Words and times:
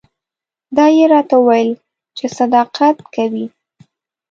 دا 0.75 0.85
یې 0.97 1.05
راته 1.13 1.35
وویل 1.39 1.71
چې 2.17 2.25
ته 2.29 2.33
صداقت 2.37 2.97
کوې. 3.13 3.45